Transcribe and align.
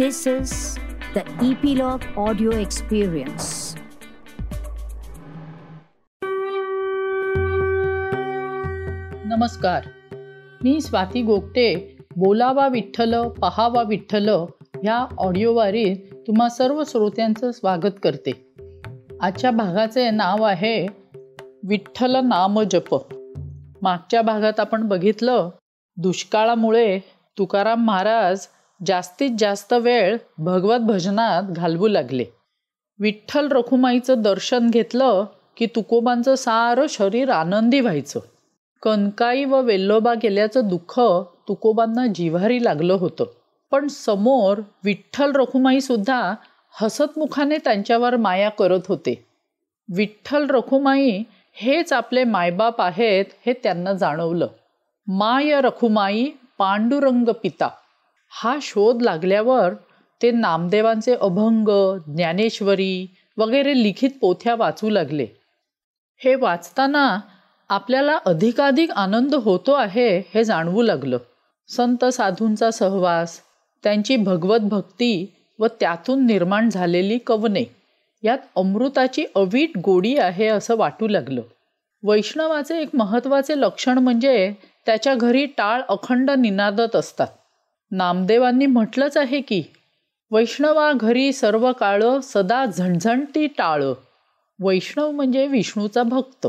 This 0.00 0.16
is 0.26 0.50
the 1.16 1.22
Epilogue 1.46 2.28
Audio 2.28 2.50
Experience. 2.50 3.44
नमस्कार. 9.24 9.86
मी 10.64 10.80
स्वाती 10.80 11.22
गोगटे 11.22 11.96
बोलावा 12.16 12.68
विठ्ठल 12.68 13.28
पहावा 13.28 13.82
विठ्ठल 13.82 14.28
ह्या 14.28 15.06
ऑडिओवारीत 15.18 15.96
तुम्हा 16.26 16.48
सर्व 16.48 16.82
श्रोत्यांचं 16.86 17.52
स्वागत 17.52 17.98
करते. 18.02 18.54
आजच्या 19.20 19.50
भागाचे 19.50 20.10
नाव 20.10 20.42
आहे 20.42 20.86
विठ्ठल 21.68 22.16
नाम 22.16 22.62
जप. 22.62 22.94
मागच्या 23.82 24.22
भागात 24.22 24.60
आपण 24.60 24.88
बघितलं 24.88 25.50
दुष्काळामुळे 25.96 26.98
तुकाराम 27.38 27.86
महाराज 27.86 28.46
जास्तीत 28.84 29.30
जास्त 29.38 29.72
वेळ 29.72 30.16
भगवत 30.38 30.78
भजनात 30.78 31.42
घालवू 31.42 31.88
लागले. 31.88 32.24
विठ्ठल 32.98 33.48
रखुमाईचं 33.48 34.14
दर्शन 34.18 34.70
घेतलं 34.70 35.24
की 35.56 35.66
तुकोबांचं 35.66 36.34
सारं 36.34 36.86
शरीर 36.88 37.30
आनंदी 37.30 37.80
व्हायचं. 37.80 38.20
कनकाई 38.82 39.44
व 39.44 39.60
वेल्लोबा 39.60 40.14
गेल्याचं 40.22 40.68
दुःख 40.68 41.00
तुकोबांना 41.48 42.06
जिव्हारी 42.06 42.64
लागलं 42.64 42.92
होतं. 42.92 43.24
पण 43.70 43.88
समोर 43.88 44.58
विठ्ठल 44.84 45.32
रखुमाईसुद्धा 45.32 46.34
हसतमुखाने 46.82 47.58
त्यांच्यावर 47.58 48.16
माया 48.16 48.48
करत 48.48 48.80
होते. 48.88 49.26
विठ्ठल 49.96 50.50
रखुमाई 50.50 51.22
हेच 51.54 51.92
आपले 51.92 52.24
मायबाप 52.24 52.80
आहेत 52.80 53.24
हे 53.46 53.52
त्यांना 53.52 53.92
जाणवलं. 53.92 54.46
माय 55.06 55.60
रखुमाई 55.60 56.30
पांडुरंग 56.58 57.28
पिता. 57.42 57.68
हा 58.32 58.56
शोध 58.62 59.02
लागल्यावर 59.02 59.74
ते 60.20 60.30
नामदेवांचे 60.30 61.14
अभंग 61.14 61.68
ज्ञानेश्वरी 62.06 63.06
वगैरे 63.36 63.82
लिखित 63.82 64.10
पोथ्या 64.20 64.54
वाचू 64.54 64.90
लागले. 64.90 65.26
हे 66.20 66.34
वाचताना 66.34 67.18
आपल्याला 67.70 68.18
अधिकाधिक 68.26 68.90
आनंद 68.90 69.34
होतो 69.34 69.72
आहे 69.72 70.18
हे 70.34 70.44
जाणवू 70.44 70.82
लागलं. 70.82 71.18
संत 71.68 72.04
साधूंचा 72.04 72.70
सहवास 72.70 73.40
त्यांची 73.84 74.16
भगवत 74.16 74.60
भक्ती 74.60 75.26
व 75.58 75.66
त्यातून 75.80 76.26
निर्माण 76.26 76.68
झालेली 76.70 77.18
कवने 77.18 77.64
यात 78.22 78.38
अमृताची 78.56 79.24
अवीट 79.34 79.78
गोडी 79.78 80.16
आहे 80.18 80.46
असं 80.46 80.76
वाटू 80.76 81.08
लागलं. 81.08 81.42
वैष्णवाचे 82.02 82.80
एक 82.80 82.94
महत्त्वाचे 82.94 83.60
लक्षण 83.60 83.98
म्हणजे 83.98 84.52
त्याच्या 84.86 85.14
घरी 85.14 85.46
टाळ 85.46 85.82
अखंड 85.88 86.30
निनादत 86.30 86.96
असतात. 86.96 87.28
नामदेवांनी 87.90 88.66
म्हटलंच 88.66 89.16
आहे 89.16 89.40
की 89.40 89.62
वैष्णवा 90.30 90.92
घरी 90.92 91.32
सर्व 91.32 91.72
काळ 91.72 92.02
सदा 92.22 92.64
झणझणती 92.64 93.46
टाळ. 93.46 93.84
वैष्णव 94.60 95.10
म्हणजे 95.10 95.46
विष्णूचा 95.46 96.02
भक्त. 96.02 96.46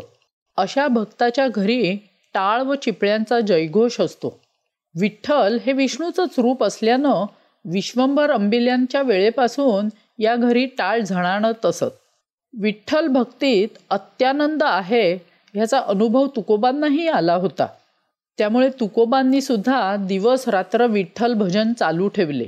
अशा 0.58 0.88
भक्ताच्या 0.88 1.48
घरी 1.48 1.96
टाळ 2.34 2.62
व 2.62 2.76
चिपळ्यांचा 2.76 3.40
जयघोष 3.40 4.02
असतो. 4.02 4.40
विठ्ठल 5.00 5.58
हे 5.66 5.72
विष्णूचंच 5.72 6.30
रूप 6.38 6.64
असल्यानं 6.64 7.26
विश्वंभर 7.66 8.32
अंबिल्यांच्या 8.32 9.02
वेळेपासून 9.02 9.90
या 10.20 10.36
घरी 10.36 10.66
टाळ 10.66 11.00
झणाणत 11.00 11.66
असत 11.66 11.96
विठ्ठल 12.62 13.08
भक्तीत 13.08 13.68
अत्यानंद 13.90 14.64
आहे 14.64 15.14
ह्याचा 15.54 15.80
अनुभव 15.80 16.28
तुकोबांनाही 16.28 17.08
आला 17.08 17.34
होता. 17.34 17.68
त्यामुळे 18.38 18.70
तुकोबांनी 18.70 19.42
सुद्धा 19.42 19.96
दिवस 19.96 20.48
रात्र 20.48 20.86
विठ्ठल 20.88 21.34
भजन 21.34 21.74
चालू 21.74 22.08
ठेवले. 22.08 22.46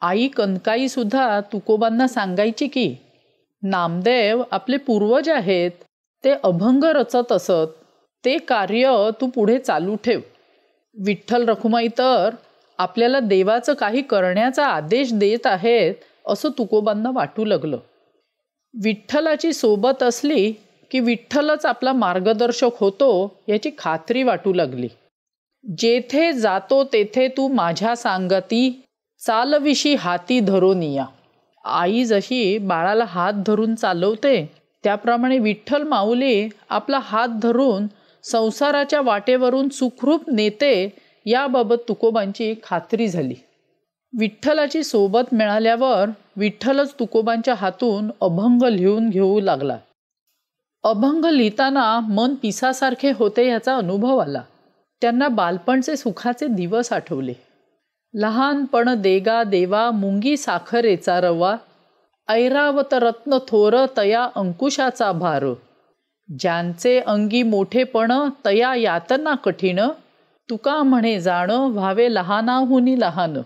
आई 0.00 0.28
कनकाई 0.28 0.88
सुद्धा 0.88 1.40
तुकोबांना 1.52 2.06
सांगायची 2.08 2.66
की 2.66 2.94
नामदेव 3.62 4.42
आपले 4.50 4.76
पूर्वज 4.76 5.28
आहेत 5.28 5.70
ते 6.24 6.32
अभंग 6.44 6.84
रचत 6.84 7.32
असत 7.32 7.78
ते 8.24 8.36
कार्य 8.38 9.10
तू 9.20 9.26
पुढे 9.26 9.58
चालू 9.58 9.96
ठेव. 9.96 10.20
विठ्ठल 10.96 11.48
रखुमाई 11.48 11.88
तर 11.88 12.34
आपल्याला 12.78 13.20
देवाचं 13.20 13.74
काही 13.74 14.02
करण्याचा 14.02 14.66
आदेश 14.66 15.12
देत 15.12 15.46
आहेत 15.46 15.94
असं 16.26 16.48
तुकोबांना 16.58 17.10
वाटू 17.14 17.44
लागलं. 17.44 17.78
विठ्ठलाची 18.74 19.52
सोबत 19.52 20.02
असली 20.02 20.52
की 20.92 21.00
विठ्ठलच 21.00 21.66
आपला 21.66 21.92
मार्गदर्शक 21.92 22.70
होतो 22.80 23.36
याची 23.48 23.70
खात्री 23.78 24.22
वाटू 24.22 24.52
लागली. 24.52 24.88
जेथे 25.78 26.32
जातो 26.32 26.84
तेथे 26.84 27.28
तू 27.28 27.48
माझ्या 27.48 27.96
सांगती 27.96 28.82
चालविशी 29.26 29.94
हाती 29.94 30.40
धरून 30.40 30.82
या. 30.82 31.04
आई 31.64 32.04
जशी 32.04 32.58
बाळाला 32.58 33.04
हात 33.04 33.32
धरून 33.46 33.74
चालवते 33.74 34.50
त्याप्रमाणे 34.84 35.38
विठ्ठल 35.38 35.82
माऊली 35.82 36.48
आपला 36.68 36.98
हात 36.98 37.28
धरून 37.42 37.86
संसाराच्या 38.22 39.00
वाटेवरून 39.00 39.68
सुखरूप 39.68 40.30
नेते 40.30 40.92
याबाबत 41.26 41.76
तुकोबांची 41.88 42.54
खात्री 42.62 43.08
झाली. 43.08 43.34
विठ्ठलाची 44.18 44.82
सोबत 44.82 45.34
मिळाल्यावर 45.34 46.10
विठ्ठलच 46.36 46.94
तुकोबांच्या 46.94 47.54
हातून 47.54 48.10
अभंग 48.20 48.62
लिहून 48.62 49.10
घेऊ 49.10 49.40
लागला. 49.40 49.76
अभंग 50.84 51.24
लिहिताना 51.24 52.00
मन 52.00 52.34
पिसासारखे 52.34 53.12
होते 53.16 53.48
याचा 53.48 53.76
अनुभव 53.76 54.18
आला. 54.18 54.42
त्यांना 55.00 55.28
बालपणचे 55.28 55.96
सुखाचे 55.96 56.46
दिवस 56.46 56.92
आठवले. 56.92 57.32
लहानपण 58.14 58.94
देगा 59.02 59.42
देवा 59.42 59.90
मुंगी 59.90 60.36
साखरेचा 60.36 61.20
रवा 61.20 61.56
ऐरावत 62.28 62.94
रत्न 62.94 63.38
थोर 63.48 63.86
तया 63.96 64.28
अंकुशाचा 64.36 65.12
भार. 65.12 65.44
ज्यांचे 66.38 67.00
अंगी 67.00 67.42
मोठेपण 67.42 68.12
तया 68.44 68.74
यातना 68.74 69.34
कठीण. 69.34 69.80
तुका 70.50 70.82
म्हणे 70.82 71.20
जाणं 71.20 71.70
व्हावे 71.70 72.14
लहानाहुनी 72.14 73.00
लहान. 73.00 73.38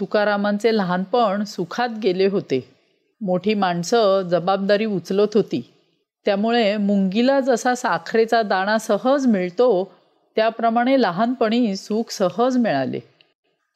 तुकारामांचे 0.00 0.76
लहानपण 0.76 1.44
सुखात 1.44 1.88
गेले 2.02 2.26
होते. 2.26 2.74
मोठी 3.20 3.54
माणसं 3.54 4.22
जबाबदारी 4.22 4.84
उचलत 4.84 5.28
होती. 5.34 5.69
त्यामुळे 6.24 6.76
मुंगीला 6.76 7.40
जसा 7.40 7.74
साखरेचा 7.74 8.42
दाणा 8.42 8.78
सहज 8.78 9.26
मिळतो 9.26 9.92
त्याप्रमाणे 10.36 11.02
लहानपणी 11.02 11.76
सुख 11.76 12.10
सहज 12.10 12.56
मिळाले. 12.56 13.00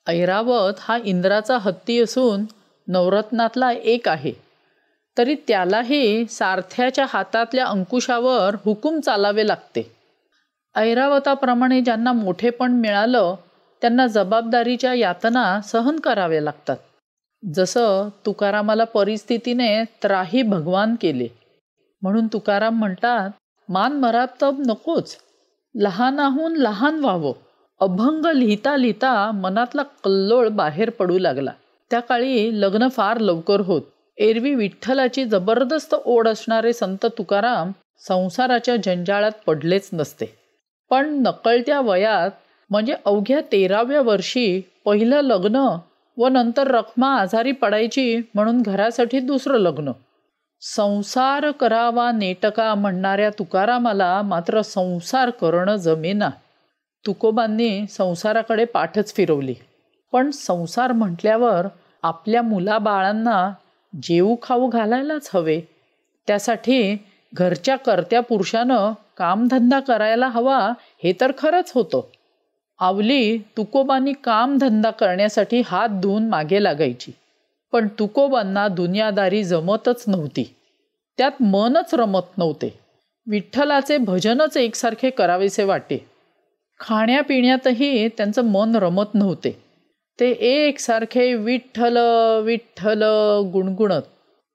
ऐरावत 0.07 0.73
हा 0.81 0.99
इंद्राचा 1.05 1.59
हत्ती 1.59 2.01
असून 2.01 2.45
नवरत्नातला 2.89 3.73
एक 3.73 4.09
आहे. 4.09 4.33
तरी 5.19 5.35
त्यालाही 5.35 6.27
सारथ्याच्या 6.27 7.07
हातातल्या 7.09 7.67
अंकुशावर 7.67 8.57
हुकूम 8.65 9.01
चालावे 9.01 9.47
लागते. 9.47 9.97
ऐरावताप्रमाणे 10.75 11.81
ज्यांना 11.81 12.13
मोठेपण 12.13 12.73
मिळालं 12.73 13.35
त्यांना 13.81 14.07
जबाबदारीच्या 14.07 14.95
यातना 14.95 15.61
सहन 15.61 16.01
कराव्या 16.01 16.43
लागतात. 16.43 16.77
जसं 17.55 18.09
तुकारामाला 18.27 18.85
परिस्थितीने 18.85 19.85
त्राही 19.85 20.43
भगवान 20.43 20.95
केले. 21.01 21.27
म्हणून 22.05 22.27
तुकाराम 22.27 22.79
म्हणतात 22.79 23.31
मान 23.69 23.93
मरातब 23.93 24.63
नकोच. 24.67 25.17
लहानाहून 25.75 26.57
लहान 26.57 26.99
व्हावं. 26.99 27.33
अभंग 27.81 28.27
लिहिता 28.27 28.77
लिहिता 28.77 29.31
मनातला 29.31 29.83
कल्लोळ 29.83 30.49
बाहेर 30.49 30.91
पडू 30.91 31.19
लागला. 31.19 31.51
त्या 31.91 32.01
काळी 32.01 32.61
लग्न 32.61 32.89
फार 32.89 33.19
लवकर 33.19 33.61
होत. 33.61 33.83
एरवी 34.19 34.55
विठ्ठलाची 34.55 35.25
जबरदस्त 35.25 35.95
ओढ 36.05 36.29
असणारे 36.29 36.73
संत 36.73 37.07
तुकाराम 37.19 37.73
संसाराच्या 38.09 38.77
जंजाळात 38.77 39.33
पडलेच 39.47 39.91
नसते. 39.93 40.35
पण 40.91 41.23
नकळत्या 41.27 41.81
वयात 41.81 42.31
म्हणजे 42.71 42.95
अवघ्या 43.05 43.41
तेराव्या 43.53 44.03
वर्षी 44.03 44.61
पहिलं 44.85 45.21
लग्न 45.21 45.77
व 46.17 46.29
नंतर 46.29 46.67
रखमा 46.67 47.15
आजारी 47.15 47.53
पडायची 47.53 48.21
म्हणून 48.35 48.63
घरासाठी 48.63 49.21
दुसरं 49.21 49.59
लग्न. 49.59 49.91
संसार 50.61 51.51
करावा 51.51 52.13
नेटका 52.13 52.75
म्हणणाऱ्या 52.75 53.31
तुकारामाला 53.31 54.23
मात्र 54.23 54.63
संसार 54.63 55.31
करणं 55.31 55.77
जमेना. 55.77 56.31
तुकोबांनी 57.07 57.87
संसाराकडे 57.87 58.65
पाठच 58.65 59.15
फिरवली. 59.15 59.55
पण 60.13 60.31
संसार 60.31 60.93
म्हटल्यावर 60.93 61.67
आपल्या 62.03 62.43
मुलाबाळांना 62.43 63.53
जेऊ 64.03 64.37
खाऊ 64.43 64.69
घालायलाच 64.69 65.31
हवे. 65.35 65.61
त्यासाठी 66.27 66.97
घरच्या 67.35 67.77
करत्या 67.77 68.21
पुरुषानं 68.21 68.93
कामधंदा 69.17 69.81
करायला 69.81 70.29
हवा 70.29 70.73
हे 71.05 71.13
तर 71.21 71.33
खरंच 71.39 71.73
होतं. 71.75 72.01
आवली 72.79 73.39
तुकोबांनी 73.39 74.13
कामधंदा 74.13 74.91
करण्यासाठी 74.91 75.63
हात 75.67 75.89
धुवून 75.89 76.29
मागे 76.29 76.65
लागायची. 76.65 77.13
पण 77.75 77.89
तुकोबांना 77.99 78.69
दुनियादारी 78.69 79.45
जमतच 79.45 80.05
नव्हती. 80.07 80.55
त्यात 81.19 81.43
मनच 81.43 81.95
रमत 81.95 82.39
नव्हते. 82.39 82.79
विठ्ठलाचे 83.27 83.97
भजनच 83.97 84.57
एकसारखे 84.57 85.11
करावेसे 85.11 85.65
वाटे. 85.65 86.07
खाण्यापिण्यातही 86.81 88.09
त्यांचं 88.09 88.45
मन 88.45 88.77
रमत 88.77 89.15
नव्हते. 89.15 89.63
ते 90.21 90.31
एकसारखे 90.31 91.35
विठ्ठल 91.35 91.99
विठ्ठल 92.45 93.03
गुणगुणत. 93.53 94.03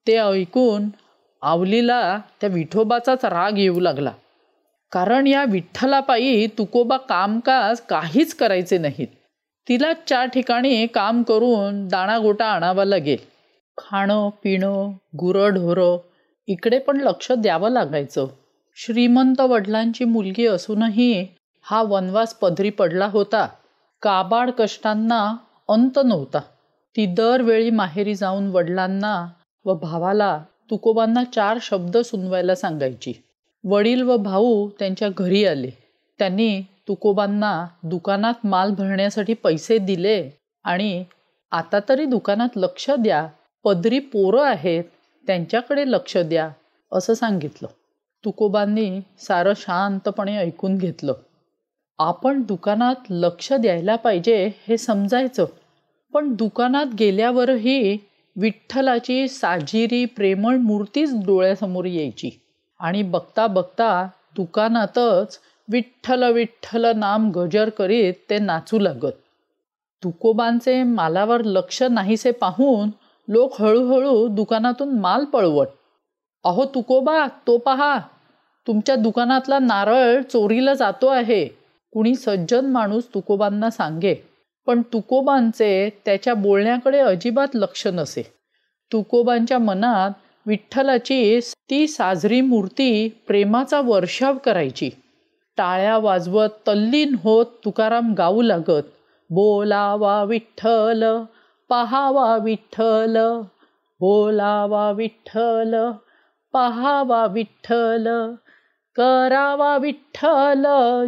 ते 0.07 0.17
ऐकून 0.17 0.89
आवलीला 1.41 2.19
त्या 2.41 2.49
विठोबाचाच 2.49 3.25
राग 3.25 3.57
येऊ 3.57 3.79
लागला. 3.79 4.11
कारण 4.91 5.27
या 5.27 5.45
विठ्ठलापायी 5.49 6.47
तुकोबा 6.47 6.97
कामकाज 6.97 7.81
काहीच 7.81 8.35
करायचे 8.35 8.77
नाहीत. 8.77 9.07
तिला 9.69 9.93
चार 10.07 10.25
ठिकाणी 10.25 10.87
काम 10.87 11.23
करून 11.23 11.87
दाणागोटा 11.87 12.45
आणावा 12.45 12.85
लागेल. 12.85 13.17
खाणं 13.77 14.29
पिणं 14.43 14.91
गुरंढोरं 15.15 15.97
इकडे 16.47 16.79
पण 16.79 17.01
लक्ष 17.01 17.31
द्यावं 17.31 17.69
लागायचं. 17.69 18.27
श्रीमंत 18.75 19.41
वडिलांची 19.41 20.05
मुलगी 20.05 20.45
असूनही 20.45 21.27
हा 21.61 21.81
वनवास 21.81 22.33
पदरी 22.33 22.69
पडला 22.69 23.05
होता. 23.05 23.47
काबाड 24.01 24.49
कष्टांना 24.59 25.35
अंत 25.69 25.99
नव्हता. 26.05 26.39
ती 26.95 27.05
दरवेळी 27.05 27.69
माहेरी 27.69 28.15
जाऊन 28.15 28.47
वडिलांना 28.47 29.27
व 29.65 29.73
भावाला 29.73 30.43
तुकोबांना 30.69 31.23
चार 31.23 31.57
शब्द 31.61 31.97
सुनवायला 31.97 32.55
सांगायची. 32.55 33.13
वडील 33.63 34.01
व 34.01 34.17
भाऊ 34.17 34.69
त्यांच्या 34.69 35.09
घरी 35.17 35.45
आले. 35.45 35.69
त्यांनी 36.19 36.61
तुकोबांना 36.89 37.67
दुकानात 37.83 38.45
माल 38.45 38.71
भरण्यासाठी 38.71 39.33
पैसे 39.33 39.77
दिले 39.77 40.29
आणि 40.63 41.03
आता 41.51 41.79
तरी 41.89 42.05
दुकानात 42.05 42.49
लक्ष 42.55 42.89
द्या. 42.99 43.27
पदरी 43.63 43.99
पोरं 43.99 44.43
आहेत 44.43 44.83
त्यांच्याकडे 45.27 45.83
लक्ष 45.87 46.17
द्या 46.17 46.49
असं 46.91 47.13
सांगितलं. 47.13 47.67
तुकोबांनी 48.25 49.01
सारं 49.19 49.53
शांतपणे 49.57 50.37
ऐकून 50.37 50.77
घेतलं. 50.77 51.13
आपण 51.99 52.41
दुकानात 52.41 52.95
लक्ष 53.09 53.53
द्यायला 53.53 53.95
पाहिजे 53.95 54.51
हे 54.67 54.77
समजायचं 54.77 55.45
पण 56.13 56.33
दुकानात 56.33 56.85
गेल्यावरही 56.99 57.97
विठ्ठलाची 58.35 59.27
साजिरी 59.27 60.05
प्रेमळ 60.05 60.55
मूर्तीच 60.55 61.13
डोळ्यासमोर 61.25 61.85
यायची. 61.85 62.29
आणि 62.79 63.03
बघता 63.03 63.47
बघता 63.47 64.07
दुकानातच 64.35 65.39
विठ्ठल 65.71 66.23
विठ्ठल 66.33 66.85
नाम 66.95 67.29
गजर 67.31 67.69
करीत 67.69 68.13
ते 68.29 68.37
नाचू 68.39 68.79
लागत. 68.79 69.11
तुकोबांचे 70.03 70.81
मालावर 70.83 71.41
लक्ष 71.45 71.81
नाहीसे 71.83 72.31
पाहून 72.31 72.89
लोक 73.27 73.61
हळूहळू 73.61 74.27
दुकानातून 74.27 74.99
माल 74.99 75.25
पळवत 75.25 75.67
अहो 76.43 76.65
तुकोबा 76.65 77.25
तो 77.47 77.57
पहा 77.57 77.97
तुमच्या 78.67 78.95
दुकानातला 78.95 79.59
नारळ 79.59 80.21
चोरीला 80.21 80.73
जातो 80.73 81.07
आहे. 81.07 81.45
कुणी 81.93 82.15
सज्जन 82.15 82.65
माणूस 82.65 83.03
तुकोबांना 83.13 83.69
सांगे 83.69 84.13
पण 84.67 84.81
तुकोबांचे 84.93 85.89
त्याच्या 86.05 86.33
बोलण्याकडे 86.33 86.99
अजिबात 86.99 87.55
लक्ष 87.55 87.85
नसे. 87.87 88.21
तुकोबांच्या 88.91 89.59
मनात 89.59 90.11
विठ्ठलाची 90.45 91.39
ती 91.69 91.87
साजरी 91.87 92.41
मूर्ती 92.41 93.07
प्रेमाचा 93.27 93.81
वर्षाव 93.81 94.37
करायची. 94.37 94.89
टाळ्या 95.59 95.97
वाजवत 95.97 96.49
तल्लीन 96.67 97.15
होत 97.23 97.45
तुकाराम 97.65 98.13
गाऊ 98.13 98.41
लागत. 98.41 98.83
बोलावा 99.29 100.23
विठ्ठल 100.23 101.23
पहावा 101.69 102.37
विठ्ठल 102.37 103.17
बोलावा 103.99 104.91
विठ्ठल 104.91 105.91
पहावा 106.53 107.25
विठ्ठल 107.25 108.33
करावा 108.95 109.77
विठ्ठल 109.77 110.65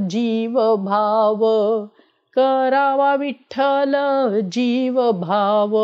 जीव 0.10 0.76
भाव 0.76 1.86
करावा 2.36 3.16
विठ्ठल 3.16 3.96
जीव 4.52 5.12
भाव. 5.12 5.78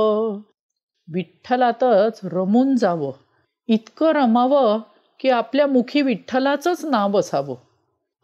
विठ्ठलातच 1.13 2.19
रमून 2.23 2.75
जावं. 2.75 3.11
इतकं 3.67 4.07
रमावं 4.07 4.79
की 5.19 5.29
आपल्या 5.29 5.67
मुखी 5.67 6.01
विठ्ठलाचंच 6.01 6.85
नाव 6.85 7.19
असावं. 7.19 7.55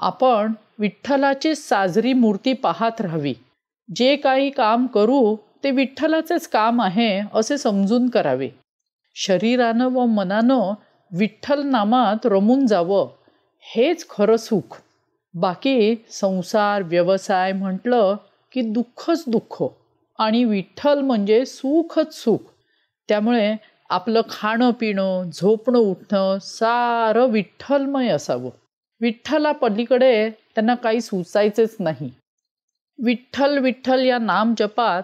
आपण 0.03 0.53
विठ्ठलाची 0.79 1.55
साजरी 1.55 2.13
मूर्ती 2.13 2.53
पाहत 2.53 3.01
राहावी. 3.01 3.33
जे 3.95 4.15
काही 4.15 4.49
काम 4.49 4.87
करू 4.87 5.35
ते 5.63 5.71
विठ्ठलाचेच 5.71 6.47
काम 6.47 6.81
आहे 6.81 7.21
असे 7.33 7.57
समजून 7.57 8.09
करावे. 8.09 8.49
शरीरानं 9.15 9.85
व 9.85 10.05
मनानं 10.05 10.73
विठ्ठल 11.17 11.61
नामात 11.61 12.25
रमून 12.25 12.67
जावं 12.67 13.09
हेच 13.59 14.09
खरं 14.09 14.37
सुख. 14.37 14.81
बाकी 15.33 15.95
संसार 16.09 16.81
व्यवसाय 16.81 17.53
म्हटलं 17.53 18.15
की 18.51 18.61
दुःखच 18.61 19.23
दुःख. 19.27 19.63
आणि 20.19 20.43
विठ्ठल 20.43 21.01
म्हणजे 21.01 21.45
सुखच 21.45 22.13
सुख. 22.13 22.51
त्यामुळे 23.09 23.55
आपलं 23.89 24.21
खाणं 24.29 24.71
पिणं 24.71 25.29
झोपणं 25.33 25.79
उठणं 25.79 26.37
सारं 26.41 27.25
विठ्ठलमय 27.25 28.07
असावं. 28.07 28.49
विठ्ठला 29.03 29.51
पलीकडे 29.51 30.29
त्यांना 30.29 30.75
काही 30.75 31.01
सुचायचेच 31.01 31.75
नाही. 31.79 32.11
विठ्ठल 32.99 33.57
विठ्ठल 33.57 34.05
या 34.05 34.17
नाम 34.17 34.53
जपात 34.59 35.03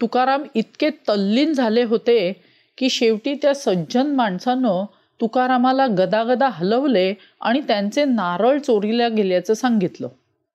तुकाराम 0.00 0.42
इतके 0.54 0.90
तल्लीन 0.90 1.52
झाले 1.52 1.82
होते 1.82 2.32
की 2.78 2.88
शेवटी 2.88 3.34
त्या 3.34 3.54
सज्जन 3.54 4.06
माणसानं 4.06 4.84
तुकारामाला 5.20 5.86
गदागदा 5.86 6.48
हलवले 6.48 7.14
आणि 7.40 7.60
त्यांचे 7.60 8.04
नारळ 8.04 8.58
चोरीला 8.58 9.08
गेल्याचं 9.08 9.54
सांगितलं. 9.54 10.08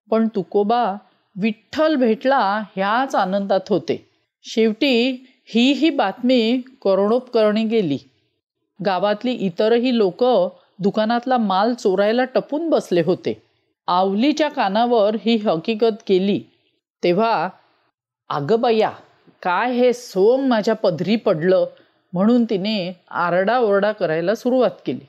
पण 0.09 0.27
तुकोबा 0.27 0.95
विठ्ठल 1.35 1.95
भेटला 1.95 2.63
ह्याच 2.75 3.15
आनंदात 3.15 3.69
होते. 3.69 4.09
शेवटी 4.43 5.25
ही 5.45 5.71
ही 5.71 5.89
बातमी 5.89 6.61
करोडोपकरणी 6.83 7.63
गेली. 7.63 7.97
गावातली 8.85 9.31
इतरही 9.31 9.97
लोक 9.97 10.23
दुकानातला 10.79 11.37
माल 11.37 11.73
चोरायला 11.73 12.23
टपून 12.23 12.69
बसले 12.69 13.01
होते. 13.01 13.41
आवलीच्या 13.87 14.49
कानावर 14.49 15.15
ही 15.15 15.35
हकीकत 15.35 16.03
केली. 16.07 16.41
तेव्हा 17.03 17.49
अगं 18.29 18.61
बया 18.61 18.91
काय 19.43 19.73
हे 19.73 19.93
सोंग 19.93 20.47
माझ्या 20.47 20.75
पदरी 20.75 21.15
पडलं? 21.15 21.65
म्हणून 22.13 22.45
तिने 22.45 23.01
आरडाओरडा 23.11 23.91
करायला 23.91 24.35
सुरुवात 24.35 24.71
केली. 24.85 25.07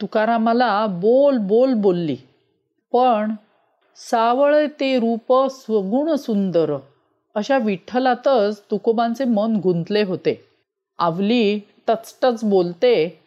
तुकारामाला 0.00 0.86
बोल 0.86 1.38
बोल 1.38 1.74
बोलली. 1.74 2.16
पण 2.92 3.34
सावळ 3.96 4.66
ते 4.80 4.98
रूप 4.98 5.46
स्वगुण 5.50 6.14
सुंदर 6.14 6.76
अशा 7.34 7.58
विठ्ठलातच 7.58 8.62
तुकोबांचे 8.70 9.24
मन 9.24 9.56
गुंतले 9.62 10.02
होते. 10.02 10.44
आवली 10.98 11.60
टचटच 11.86 12.44
बोलते 12.44 13.19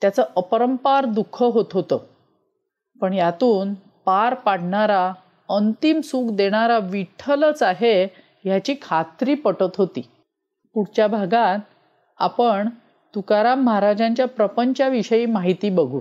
त्याचं 0.00 0.22
अपरंपार 0.36 1.04
दुःख 1.04 1.42
होत 1.42 1.64
होतं. 1.72 1.98
पण 3.00 3.12
यातून 3.12 3.74
पार 3.74 4.34
पाडणारा 4.34 5.12
अंतिम 5.48 6.00
सुख 6.00 6.32
देणारा 6.32 6.78
विठ्ठलच 6.78 7.62
आहे 7.62 8.04
ह्याची 8.44 8.74
खात्री 8.82 9.34
पटत 9.34 9.76
होती. 9.78 10.00
पुढच्या 10.74 11.06
भागात 11.06 11.58
आपण 12.18 12.68
तुकाराम 13.14 13.62
महाराजांच्या 13.62 14.26
प्रपंचाविषयी 14.26 15.26
माहिती 15.26 15.70
बघू. 15.70 16.00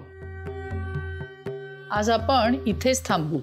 आज 1.92 2.10
आपण 2.10 2.56
इथेच 2.68 3.08
थांबू. 3.08 3.40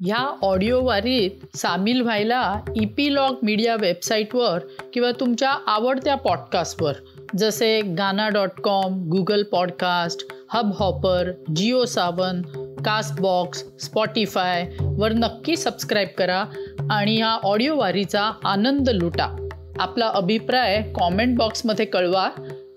ह्या 0.00 0.36
ऑडिओ 0.42 0.84
वारीत 0.84 1.56
सामील 1.56 2.00
व्हायला 2.00 2.60
इपीलॉग 2.76 3.34
मीडिया 3.42 3.76
वेबसाईटवर 3.76 4.58
किंवा 4.92 5.10
तुमच्या 5.20 5.58
आवडत्या 5.66 6.14
पॉडकास्टवर 6.14 6.92
जसे 7.36 7.80
Gaana 7.80 8.28
dot 8.28 8.60
com 8.60 9.08
Google 9.08 9.42
podcast 9.42 10.26
Hubhopper 10.78 11.32
JioSaavn 11.84 12.42
Castbox 12.84 13.64
Spotify 13.80 14.70
वर 14.80 15.12
नक्की 15.12 15.56
सबस्क्राईब 15.56 16.08
करा 16.18 16.44
आणि 16.90 17.18
या 17.20 17.28
ऑडिओ 17.28 17.76
वारीचा 17.76 18.32
आनंद 18.44 18.88
लुटा. 18.88 19.48
आपला 19.78 20.06
अभिप्राय 20.08 20.82
कॉमेंट 20.82 21.38
बॉक्समध्ये 21.38 21.84
कळवा. 21.84 22.28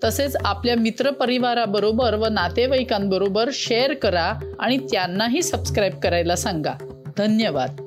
तसेच 0.04 0.36
आपल्या 0.44 0.76
मित्रपरिवाराबरोबर 0.76 2.14
व 2.14 2.26
नातेवाईकांबरोबर 2.26 3.50
शेअर 3.52 3.94
करा 3.94 4.54
आणि 4.58 4.78
त्यांनाही 4.78 5.42
सबस्क्राईब 5.42 6.00
करायला 6.00 6.36
सांगा. 6.36 6.72
धन्यवाद. 7.18 7.81